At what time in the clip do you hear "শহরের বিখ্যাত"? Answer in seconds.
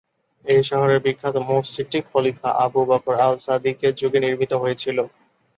0.69-1.35